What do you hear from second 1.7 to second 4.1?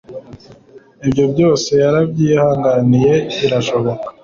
yarabyihanganiye birashoboka